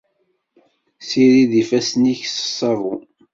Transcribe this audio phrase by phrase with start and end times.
[1.01, 3.01] Ssirid ifassen-ik s ṣṣabun.